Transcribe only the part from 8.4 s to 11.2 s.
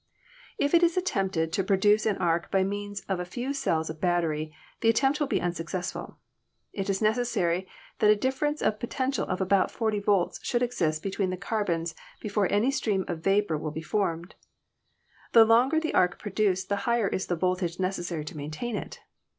ence of potential of about 40 volts should exist